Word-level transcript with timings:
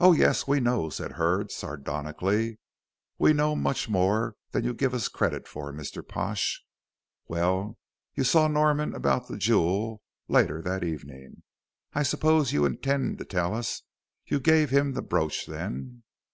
"Oh, 0.00 0.14
yes, 0.14 0.46
we 0.48 0.60
know," 0.60 0.88
said 0.88 1.12
Hurd, 1.12 1.52
sardonically; 1.52 2.58
"we 3.18 3.34
know 3.34 3.54
much 3.54 3.86
more 3.86 4.34
than 4.52 4.64
you 4.64 4.72
give 4.72 4.94
us 4.94 5.08
credit 5.08 5.46
for, 5.46 5.74
Mr. 5.74 6.00
Pash. 6.02 6.64
Well, 7.28 7.76
you 8.14 8.24
saw 8.24 8.48
Norman 8.48 8.94
about 8.94 9.28
the 9.28 9.36
jewel 9.36 10.00
later 10.26 10.62
that 10.62 10.82
evening. 10.82 11.42
I 11.92 12.02
suppose 12.02 12.54
you 12.54 12.64
intend 12.64 13.18
to 13.18 13.26
tell 13.26 13.52
us 13.54 13.82
you 14.24 14.40
gave 14.40 14.70
him 14.70 14.94
the 14.94 15.02
brooch 15.02 15.44
then." 15.44 16.02